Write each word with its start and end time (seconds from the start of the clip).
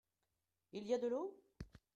Il 0.71 0.87
y 0.87 0.95
a 0.95 0.97
de 0.97 1.05
l'eau? 1.09 1.39